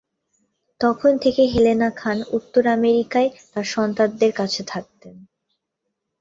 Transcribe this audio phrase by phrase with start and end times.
[0.81, 5.15] তখন থেকে হেলেনা খান উত্তর আমেরিকায় তার সন্তানদের কাছে থাকতেন।